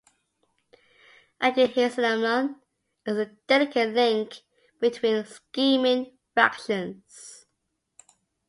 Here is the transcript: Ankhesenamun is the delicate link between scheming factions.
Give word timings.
Ankhesenamun 1.43 2.55
is 3.05 3.15
the 3.17 3.37
delicate 3.45 3.93
link 3.93 4.41
between 4.79 5.23
scheming 5.25 6.17
factions. 6.33 7.45